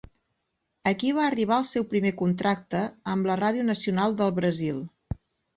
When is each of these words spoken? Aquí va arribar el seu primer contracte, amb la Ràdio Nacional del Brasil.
Aquí 0.91 1.11
va 1.17 1.25
arribar 1.31 1.59
el 1.63 1.67
seu 1.73 1.85
primer 1.91 2.13
contracte, 2.23 2.83
amb 3.15 3.29
la 3.33 3.39
Ràdio 3.45 3.69
Nacional 3.71 4.21
del 4.23 4.37
Brasil. 4.41 4.83